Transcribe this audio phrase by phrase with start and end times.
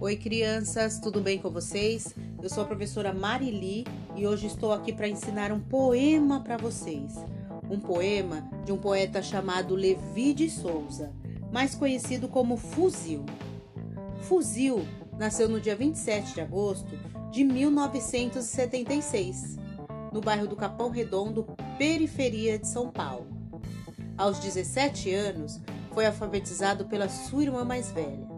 [0.00, 2.14] Oi, crianças, tudo bem com vocês?
[2.40, 3.84] Eu sou a professora Marili
[4.14, 7.16] e hoje estou aqui para ensinar um poema para vocês.
[7.68, 11.12] Um poema de um poeta chamado Levi de Souza,
[11.50, 13.26] mais conhecido como Fuzil.
[14.20, 14.86] Fuzil
[15.18, 16.96] nasceu no dia 27 de agosto
[17.32, 19.56] de 1976,
[20.12, 21.44] no bairro do Capão Redondo,
[21.76, 23.26] periferia de São Paulo.
[24.16, 25.60] Aos 17 anos,
[25.92, 28.37] foi alfabetizado pela sua irmã mais velha.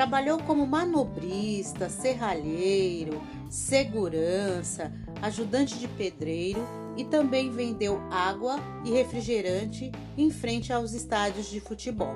[0.00, 10.30] Trabalhou como manobrista, serralheiro, segurança, ajudante de pedreiro e também vendeu água e refrigerante em
[10.30, 12.14] frente aos estádios de futebol.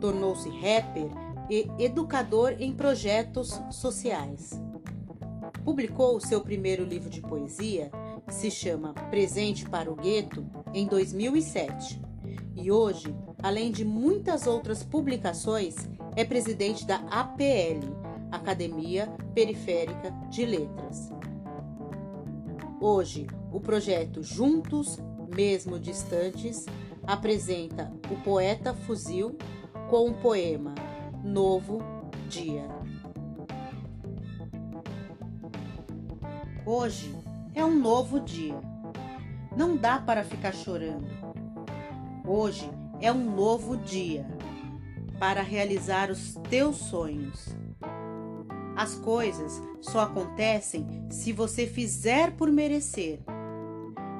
[0.00, 1.06] Tornou-se rapper
[1.48, 4.60] e educador em projetos sociais.
[5.64, 7.88] Publicou seu primeiro livro de poesia,
[8.26, 12.03] que se chama Presente para o Gueto, em 2007.
[12.56, 15.74] E hoje, além de muitas outras publicações,
[16.14, 17.94] é presidente da APL,
[18.30, 21.10] Academia Periférica de Letras.
[22.80, 24.98] Hoje, o projeto Juntos,
[25.34, 26.66] Mesmo Distantes,
[27.06, 29.36] apresenta o poeta Fuzil
[29.88, 30.74] com o poema
[31.22, 31.80] Novo
[32.28, 32.68] Dia.
[36.66, 37.14] Hoje
[37.54, 38.58] é um novo dia.
[39.54, 41.23] Não dá para ficar chorando.
[42.26, 42.70] Hoje
[43.02, 44.26] é um novo dia
[45.18, 47.54] para realizar os teus sonhos.
[48.74, 53.20] As coisas só acontecem se você fizer por merecer.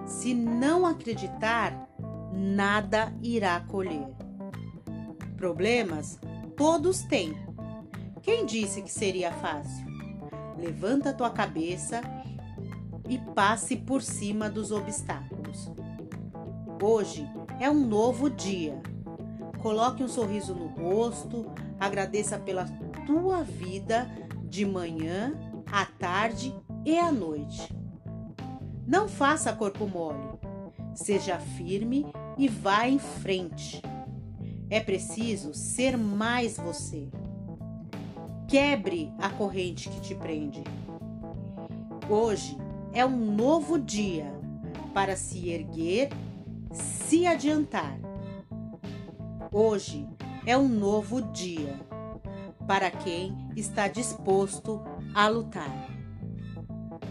[0.05, 1.89] Se não acreditar,
[2.31, 4.07] nada irá colher.
[5.39, 6.19] Problemas
[6.59, 7.35] todos têm.
[8.21, 9.87] Quem disse que seria fácil?
[10.59, 12.03] Levanta tua cabeça
[13.09, 15.73] e passe por cima dos obstáculos.
[16.83, 17.27] Hoje
[17.61, 18.81] é um novo dia
[19.65, 21.47] Coloque um sorriso no rosto,
[21.81, 22.67] agradeça pela
[23.07, 24.07] tua vida
[24.43, 25.33] de manhã,
[25.73, 26.55] à tarde
[26.85, 27.75] e à noite.
[28.87, 30.39] Não faça corpo mole.
[30.95, 32.05] Seja firme
[32.37, 33.81] e vá em frente.
[34.69, 37.09] É preciso ser mais você.
[38.47, 40.63] Quebre a corrente que te prende.
[42.07, 42.59] Hoje
[42.93, 44.31] é um novo dia
[44.93, 46.11] para se erguer,
[46.75, 47.99] se adiantar
[49.57, 50.05] Hoje
[50.45, 51.79] é um novo dia
[52.67, 54.83] para quem está disposto
[55.15, 55.71] a lutar.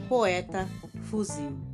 [0.09, 0.67] Poeta
[1.03, 1.72] Fuzil.